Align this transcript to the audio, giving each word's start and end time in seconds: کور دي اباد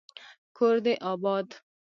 کور 0.57 0.75
دي 0.85 0.93
اباد 1.09 1.47